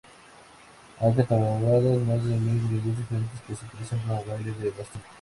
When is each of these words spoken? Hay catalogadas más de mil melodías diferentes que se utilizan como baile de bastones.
Hay 0.97 1.13
catalogadas 1.13 1.99
más 2.07 2.25
de 2.25 2.35
mil 2.35 2.55
melodías 2.71 2.97
diferentes 2.97 3.39
que 3.41 3.55
se 3.55 3.65
utilizan 3.67 3.99
como 3.99 4.25
baile 4.25 4.51
de 4.53 4.71
bastones. 4.71 5.05